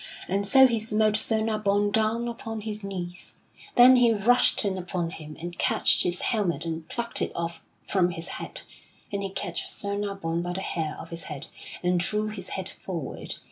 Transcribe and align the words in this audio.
And 0.27 0.47
so 0.47 0.65
he 0.65 0.79
smote 0.79 1.15
Sir 1.15 1.41
Nabon 1.43 1.91
down 1.91 2.27
upon 2.27 2.61
his 2.61 2.83
knees. 2.83 3.35
Then 3.75 3.97
he 3.97 4.11
rushed 4.11 4.65
in 4.65 4.75
upon 4.75 5.11
him 5.11 5.37
and 5.39 5.59
catched 5.59 6.01
his 6.01 6.21
helmet 6.21 6.65
and 6.65 6.89
plucked 6.89 7.21
it 7.21 7.31
off 7.35 7.63
from 7.85 8.09
his 8.09 8.27
head. 8.39 8.61
And 9.11 9.21
he 9.21 9.29
catched 9.29 9.67
Sir 9.67 9.95
Nabon 9.97 10.41
by 10.41 10.53
the 10.53 10.61
hair 10.61 10.97
of 10.99 11.09
his 11.09 11.25
head 11.25 11.49
and 11.83 11.99
drew 11.99 12.29
his 12.29 12.49
head 12.49 12.67
forward. 12.67 13.35